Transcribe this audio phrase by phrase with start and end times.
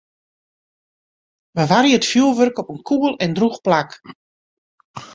[1.55, 3.89] Bewarje it fjurwurk op in koel en drûch plak.